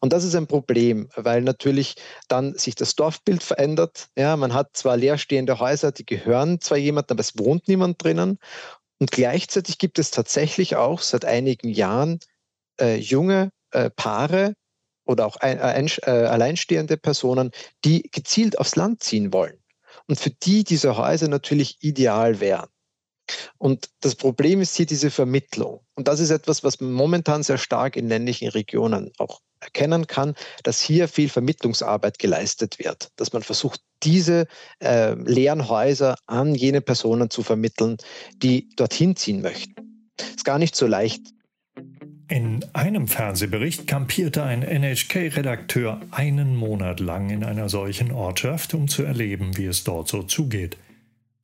[0.00, 1.96] Und das ist ein Problem, weil natürlich
[2.28, 4.08] dann sich das Dorfbild verändert.
[4.16, 8.38] Ja, man hat zwar leerstehende Häuser, die gehören zwar jemandem, aber es wohnt niemand drinnen.
[8.98, 12.20] Und gleichzeitig gibt es tatsächlich auch seit einigen Jahren
[12.80, 14.54] äh, junge äh, Paare
[15.04, 17.50] oder auch ein, ein, äh, alleinstehende Personen,
[17.84, 19.62] die gezielt aufs Land ziehen wollen.
[20.08, 22.68] Und für die diese Häuser natürlich ideal wären.
[23.58, 25.84] Und das Problem ist hier diese Vermittlung.
[25.94, 30.80] Und das ist etwas, was momentan sehr stark in ländlichen Regionen auch erkennen kann, dass
[30.80, 34.46] hier viel Vermittlungsarbeit geleistet wird, dass man versucht, diese
[34.80, 37.96] äh, leeren Häuser an jene Personen zu vermitteln,
[38.42, 39.74] die dorthin ziehen möchten.
[40.18, 41.22] Ist gar nicht so leicht.
[42.28, 49.04] In einem Fernsehbericht kampierte ein NHK-Redakteur einen Monat lang in einer solchen Ortschaft, um zu
[49.04, 50.76] erleben, wie es dort so zugeht.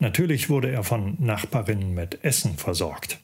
[0.00, 3.20] Natürlich wurde er von Nachbarinnen mit Essen versorgt.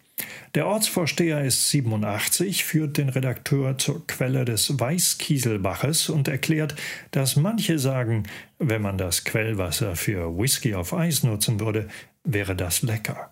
[0.55, 6.75] Der Ortsvorsteher ist 87, führt den Redakteur zur Quelle des Weißkieselbaches und erklärt,
[7.11, 8.25] dass manche sagen,
[8.59, 11.89] wenn man das Quellwasser für Whisky auf Eis nutzen würde,
[12.25, 13.31] wäre das lecker.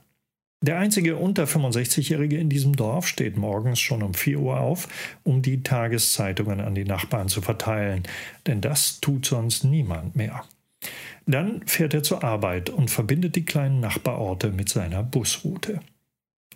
[0.63, 4.89] Der einzige unter 65-Jährige in diesem Dorf steht morgens schon um 4 Uhr auf,
[5.23, 8.05] um die Tageszeitungen an die Nachbarn zu verteilen,
[8.47, 10.45] denn das tut sonst niemand mehr.
[11.27, 15.81] Dann fährt er zur Arbeit und verbindet die kleinen Nachbarorte mit seiner Busroute.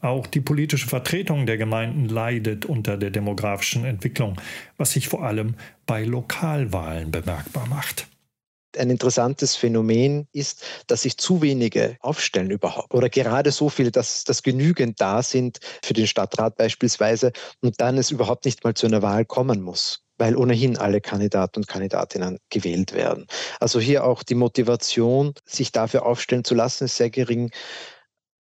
[0.02, 4.40] Auch die politische Vertretung der Gemeinden leidet unter der demografischen Entwicklung,
[4.78, 8.06] was sich vor allem bei Lokalwahlen bemerkbar macht.
[8.78, 14.22] Ein interessantes Phänomen ist, dass sich zu wenige aufstellen überhaupt oder gerade so viele, dass,
[14.24, 18.86] dass genügend da sind für den Stadtrat beispielsweise und dann es überhaupt nicht mal zu
[18.86, 23.26] einer Wahl kommen muss weil ohnehin alle Kandidaten und Kandidatinnen gewählt werden.
[23.58, 27.50] Also hier auch die Motivation, sich dafür aufstellen zu lassen, ist sehr gering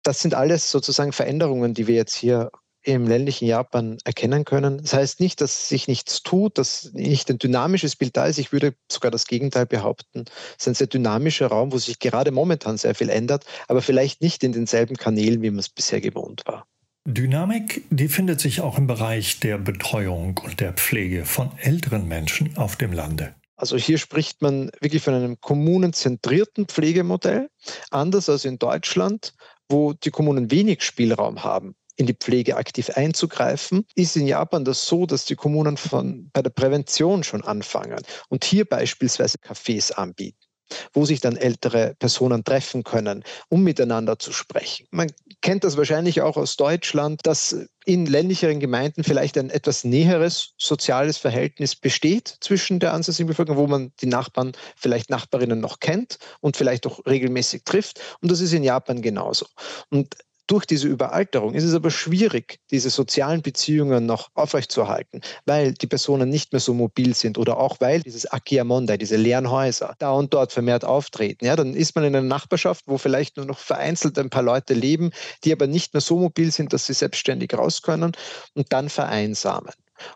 [0.05, 2.51] das sind alles sozusagen Veränderungen, die wir jetzt hier
[2.85, 4.79] im ländlichen Japan erkennen können.
[4.79, 8.38] Das heißt nicht, dass sich nichts tut, dass nicht ein dynamisches Bild da ist.
[8.38, 10.27] Ich würde sogar das Gegenteil behaupten.
[10.51, 14.21] Es ist ein sehr dynamischer Raum, wo sich gerade momentan sehr viel ändert, aber vielleicht
[14.21, 16.67] nicht in denselben Kanälen, wie man es bisher gewohnt war.
[17.07, 22.57] Dynamik, die findet sich auch im Bereich der Betreuung und der Pflege von älteren Menschen
[22.57, 23.35] auf dem Lande.
[23.57, 27.49] Also hier spricht man wirklich von einem kommunenzentrierten Pflegemodell,
[27.90, 29.33] anders als in Deutschland,
[29.68, 34.87] wo die Kommunen wenig Spielraum haben, in die Pflege aktiv einzugreifen, ist in Japan das
[34.87, 40.43] so, dass die Kommunen von, bei der Prävention schon anfangen und hier beispielsweise Cafés anbieten.
[40.92, 44.87] Wo sich dann ältere Personen treffen können, um miteinander zu sprechen.
[44.90, 50.55] Man kennt das wahrscheinlich auch aus Deutschland, dass in ländlicheren Gemeinden vielleicht ein etwas näheres
[50.57, 56.18] soziales Verhältnis besteht zwischen der ansässigen Bevölkerung, wo man die Nachbarn, vielleicht Nachbarinnen noch kennt
[56.40, 58.01] und vielleicht auch regelmäßig trifft.
[58.20, 59.47] Und das ist in Japan genauso.
[59.91, 60.14] Und
[60.47, 66.28] durch diese Überalterung ist es aber schwierig, diese sozialen Beziehungen noch aufrechtzuerhalten, weil die Personen
[66.28, 70.34] nicht mehr so mobil sind oder auch weil dieses Akiamonde, diese leeren Häuser, da und
[70.34, 71.47] dort vermehrt auftreten.
[71.47, 74.74] Ja, dann ist man in einer Nachbarschaft, wo vielleicht nur noch vereinzelt ein paar Leute
[74.74, 75.12] leben,
[75.45, 78.12] die aber nicht mehr so mobil sind, dass sie selbstständig raus können
[78.55, 79.72] und dann vereinsamen.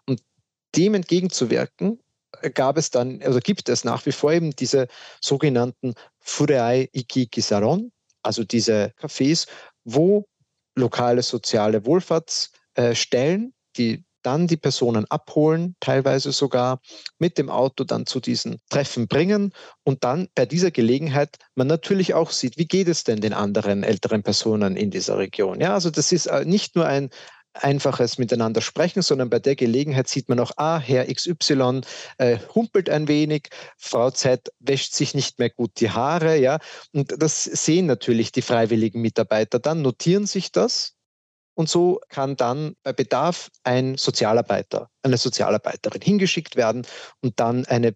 [0.07, 0.20] Und
[0.76, 1.99] dem entgegenzuwirken,
[2.55, 4.89] gab es dann, also gibt es nach wie vor eben diese
[5.20, 7.91] sogenannten Fureai Ikiki Saron,
[8.22, 9.47] also diese Cafés,
[9.93, 10.24] wo
[10.76, 16.80] lokale soziale Wohlfahrtsstellen, die dann die Personen abholen, teilweise sogar
[17.18, 19.53] mit dem Auto dann zu diesen Treffen bringen
[19.84, 23.84] und dann bei dieser Gelegenheit man natürlich auch sieht, wie geht es denn den anderen
[23.84, 25.61] älteren Personen in dieser Region.
[25.61, 27.11] Ja, also das ist äh, nicht nur ein
[27.63, 31.83] einfaches Miteinander sprechen, sondern bei der Gelegenheit sieht man auch, ah, Herr XY
[32.19, 36.59] äh, humpelt ein wenig, Frau Z wäscht sich nicht mehr gut die Haare, ja.
[36.93, 40.95] Und das sehen natürlich die freiwilligen Mitarbeiter dann, notieren sich das
[41.55, 46.87] und so kann dann bei Bedarf ein Sozialarbeiter, eine Sozialarbeiterin hingeschickt werden
[47.21, 47.95] und dann eine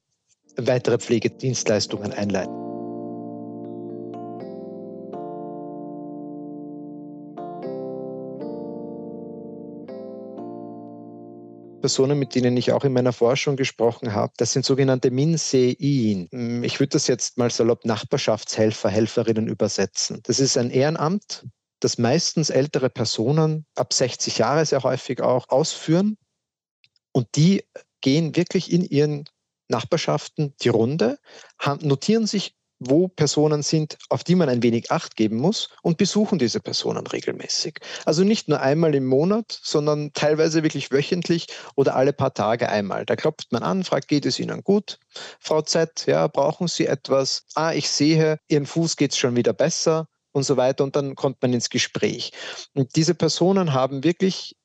[0.56, 2.71] weitere Pflegedienstleistungen einleiten.
[11.82, 16.28] Personen, mit denen ich auch in meiner Forschung gesprochen habe, das sind sogenannte Minsein.
[16.30, 20.20] Hm, ich würde das jetzt mal salopp Nachbarschaftshelfer, Helferinnen übersetzen.
[20.22, 21.44] Das ist ein Ehrenamt,
[21.80, 26.16] das meistens ältere Personen ab 60 Jahre sehr häufig auch ausführen.
[27.12, 27.64] Und die
[28.00, 29.24] gehen wirklich in ihren
[29.68, 31.18] Nachbarschaften die Runde,
[31.80, 32.54] notieren sich
[32.88, 37.06] wo Personen sind, auf die man ein wenig Acht geben muss und besuchen diese Personen
[37.06, 37.80] regelmäßig.
[38.04, 43.04] Also nicht nur einmal im Monat, sondern teilweise wirklich wöchentlich oder alle paar Tage einmal.
[43.04, 44.98] Da klopft man an, fragt, geht es Ihnen gut?
[45.40, 47.44] Frau Z, ja, brauchen Sie etwas?
[47.54, 51.14] Ah, ich sehe, Ihrem Fuß geht es schon wieder besser und so weiter und dann
[51.14, 52.32] kommt man ins Gespräch.
[52.74, 54.56] Und diese Personen haben wirklich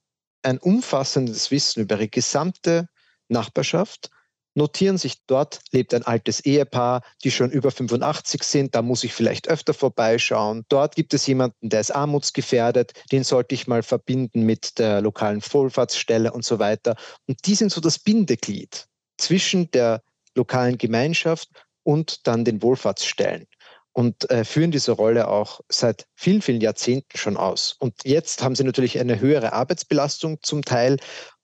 [0.44, 2.88] ein umfassendes Wissen über ihre gesamte
[3.28, 4.10] Nachbarschaft
[4.58, 9.14] notieren sich, dort lebt ein altes Ehepaar, die schon über 85 sind, da muss ich
[9.14, 10.66] vielleicht öfter vorbeischauen.
[10.68, 15.42] Dort gibt es jemanden, der ist armutsgefährdet, den sollte ich mal verbinden mit der lokalen
[15.42, 16.96] Wohlfahrtsstelle und so weiter.
[17.28, 18.88] Und die sind so das Bindeglied
[19.18, 20.02] zwischen der
[20.36, 21.50] lokalen Gemeinschaft
[21.84, 23.46] und dann den Wohlfahrtsstellen
[23.94, 27.76] und äh, führen diese Rolle auch seit vielen, vielen Jahrzehnten schon aus.
[27.80, 30.98] Und jetzt haben sie natürlich eine höhere Arbeitsbelastung zum Teil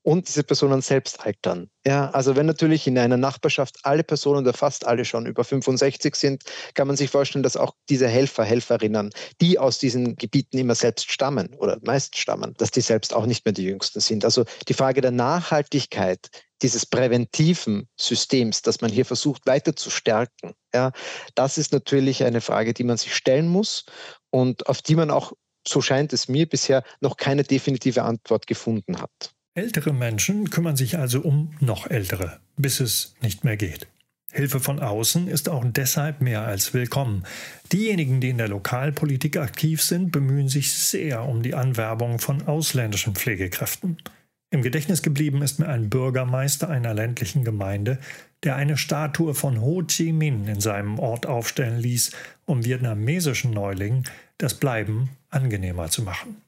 [0.03, 1.69] und diese Personen selbst altern.
[1.85, 6.15] Ja, also wenn natürlich in einer Nachbarschaft alle Personen oder fast alle schon über 65
[6.15, 6.43] sind,
[6.75, 11.09] kann man sich vorstellen, dass auch diese Helfer, Helferinnen, die aus diesen Gebieten immer selbst
[11.09, 14.25] stammen oder meist stammen, dass die selbst auch nicht mehr die Jüngsten sind.
[14.25, 16.29] Also die Frage der Nachhaltigkeit
[16.61, 20.91] dieses präventiven Systems, das man hier versucht weiter zu stärken, ja,
[21.35, 23.85] das ist natürlich eine Frage, die man sich stellen muss
[24.31, 25.33] und auf die man auch,
[25.67, 29.33] so scheint es mir bisher, noch keine definitive Antwort gefunden hat.
[29.55, 33.87] Ältere Menschen kümmern sich also um noch ältere, bis es nicht mehr geht.
[34.31, 37.23] Hilfe von außen ist auch deshalb mehr als willkommen.
[37.71, 43.13] Diejenigen, die in der Lokalpolitik aktiv sind, bemühen sich sehr um die Anwerbung von ausländischen
[43.13, 43.97] Pflegekräften.
[44.49, 47.99] Im Gedächtnis geblieben ist mir ein Bürgermeister einer ländlichen Gemeinde,
[48.41, 52.09] der eine Statue von Ho Chi Minh in seinem Ort aufstellen ließ,
[52.45, 54.03] um vietnamesischen Neulingen
[54.39, 56.42] das Bleiben angenehmer zu machen.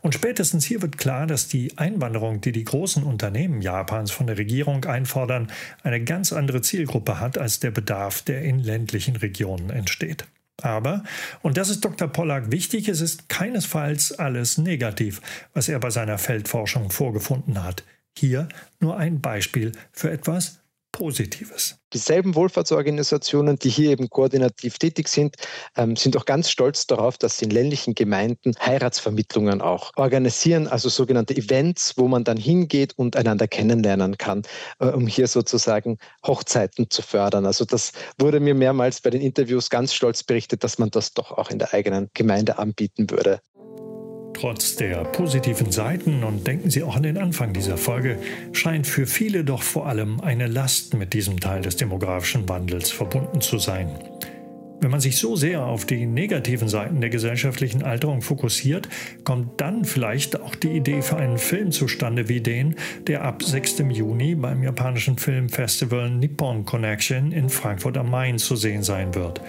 [0.00, 4.38] Und spätestens hier wird klar, dass die Einwanderung, die die großen Unternehmen Japans von der
[4.38, 5.50] Regierung einfordern,
[5.82, 10.24] eine ganz andere Zielgruppe hat als der Bedarf, der in ländlichen Regionen entsteht.
[10.60, 11.02] Aber,
[11.42, 12.08] und das ist Dr.
[12.08, 15.20] Pollack wichtig, es ist keinesfalls alles negativ,
[15.54, 17.84] was er bei seiner Feldforschung vorgefunden hat.
[18.16, 18.48] Hier
[18.78, 20.61] nur ein Beispiel für etwas
[20.92, 21.78] Positives.
[21.92, 25.36] Dieselben Wohlfahrtsorganisationen, die hier eben koordinativ tätig sind,
[25.76, 30.88] ähm, sind auch ganz stolz darauf, dass sie in ländlichen Gemeinden Heiratsvermittlungen auch organisieren, also
[30.88, 34.42] sogenannte Events, wo man dann hingeht und einander kennenlernen kann,
[34.78, 37.46] äh, um hier sozusagen Hochzeiten zu fördern.
[37.46, 41.32] Also das wurde mir mehrmals bei den Interviews ganz stolz berichtet, dass man das doch
[41.32, 43.40] auch in der eigenen Gemeinde anbieten würde.
[44.42, 48.18] Trotz der positiven Seiten und denken Sie auch an den Anfang dieser Folge,
[48.50, 53.40] scheint für viele doch vor allem eine Last mit diesem Teil des demografischen Wandels verbunden
[53.40, 53.90] zu sein.
[54.80, 58.88] Wenn man sich so sehr auf die negativen Seiten der gesellschaftlichen Alterung fokussiert,
[59.22, 62.74] kommt dann vielleicht auch die Idee für einen Film zustande wie den,
[63.06, 63.84] der ab 6.
[63.90, 69.40] Juni beim japanischen Filmfestival Nippon Connection in Frankfurt am Main zu sehen sein wird.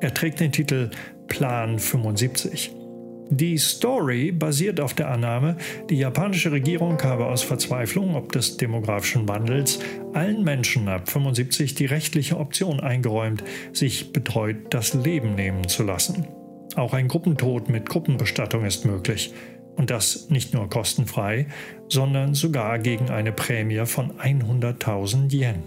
[0.00, 0.88] Er trägt den Titel
[1.28, 2.79] Plan 75.
[3.32, 5.56] Die Story basiert auf der Annahme,
[5.88, 9.78] die japanische Regierung habe aus Verzweiflung ob des demografischen Wandels
[10.12, 16.26] allen Menschen ab 75 die rechtliche Option eingeräumt, sich betreut das Leben nehmen zu lassen.
[16.74, 19.32] Auch ein Gruppentod mit Gruppenbestattung ist möglich.
[19.76, 21.46] Und das nicht nur kostenfrei,
[21.88, 25.62] sondern sogar gegen eine Prämie von 100.000 Yen.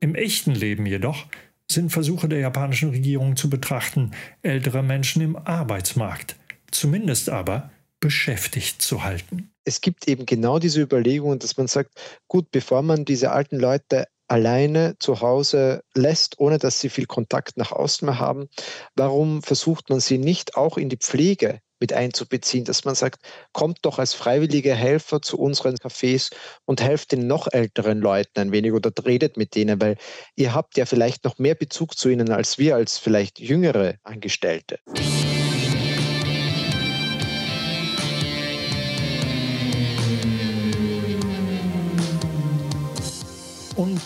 [0.00, 1.26] Im echten Leben jedoch
[1.70, 6.36] sind Versuche der japanischen Regierung zu betrachten, ältere Menschen im Arbeitsmarkt,
[6.70, 9.50] zumindest aber beschäftigt zu halten.
[9.64, 11.90] Es gibt eben genau diese Überlegung, dass man sagt,
[12.28, 17.56] gut, bevor man diese alten Leute alleine zu Hause lässt, ohne dass sie viel Kontakt
[17.56, 18.48] nach außen mehr haben,
[18.94, 23.78] warum versucht man sie nicht auch in die Pflege mit einzubeziehen, dass man sagt, kommt
[23.82, 26.32] doch als freiwillige Helfer zu unseren Cafés
[26.64, 29.96] und helft den noch älteren Leuten ein wenig oder redet mit denen, weil
[30.34, 34.78] ihr habt ja vielleicht noch mehr Bezug zu ihnen als wir, als vielleicht jüngere Angestellte.
[34.86, 35.27] Und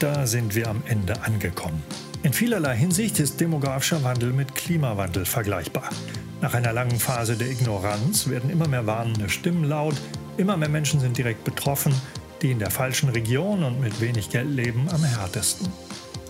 [0.03, 1.81] da sind wir am Ende angekommen.
[2.25, 5.91] In vielerlei Hinsicht ist demografischer Wandel mit Klimawandel vergleichbar.
[6.41, 9.95] Nach einer langen Phase der Ignoranz werden immer mehr warnende Stimmen laut,
[10.39, 11.95] immer mehr Menschen sind direkt betroffen,
[12.43, 15.69] die in der falschen Region und mit wenig Geld leben am härtesten.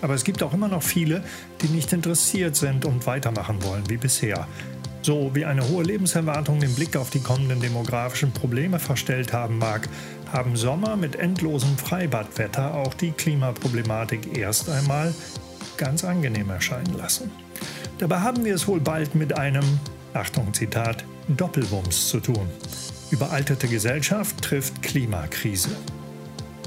[0.03, 1.25] Aber es gibt auch immer noch viele,
[1.63, 4.47] die nicht interessiert sind und weitermachen wollen wie bisher.
[5.01, 9.89] So wie eine hohe Lebenserwartung den Blick auf die kommenden demografischen Probleme verstellt haben mag,
[10.33, 15.15] haben Sommer mit endlosem Freibadwetter auch die Klimaproblematik erst einmal
[15.77, 17.31] ganz angenehm erscheinen lassen.
[17.99, 19.65] Dabei haben wir es wohl bald mit einem
[20.15, 22.49] Achtung Zitat, Doppelwumms zu tun.
[23.11, 25.71] Überalterte Gesellschaft trifft Klimakrise.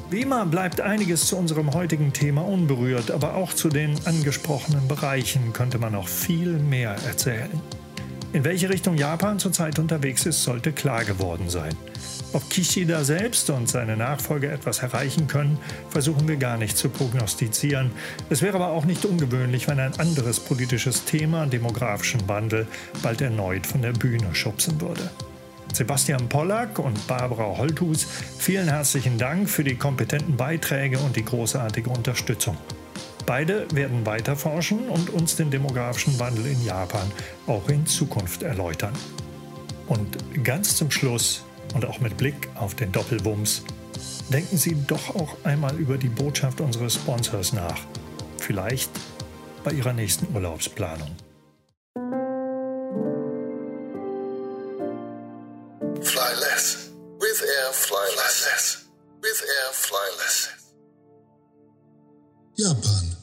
[0.09, 5.51] Wie immer bleibt einiges zu unserem heutigen Thema unberührt, aber auch zu den angesprochenen Bereichen
[5.51, 7.49] könnte man noch viel mehr erzählen.
[8.36, 11.73] In welche Richtung Japan zurzeit unterwegs ist, sollte klar geworden sein.
[12.33, 15.57] Ob Kishida selbst und seine Nachfolger etwas erreichen können,
[15.89, 17.91] versuchen wir gar nicht zu prognostizieren.
[18.29, 22.67] Es wäre aber auch nicht ungewöhnlich, wenn ein anderes politisches Thema, demografischen Wandel,
[23.01, 25.09] bald erneut von der Bühne schubsen würde.
[25.71, 28.05] Sebastian Pollack und Barbara Holthus,
[28.38, 32.57] vielen herzlichen Dank für die kompetenten Beiträge und die großartige Unterstützung.
[33.26, 37.11] Beide werden weiter forschen und uns den demografischen Wandel in Japan
[37.47, 38.93] auch in Zukunft erläutern.
[39.88, 43.63] Und ganz zum Schluss und auch mit Blick auf den Doppelwumms,
[44.30, 47.80] denken Sie doch auch einmal über die Botschaft unseres Sponsors nach.
[48.38, 48.91] Vielleicht
[49.63, 51.09] bei Ihrer nächsten Urlaubsplanung.
[56.01, 56.91] Fly less.
[57.19, 58.86] With air, fly less.
[59.21, 60.49] With air, fly less.
[62.57, 63.14] Japan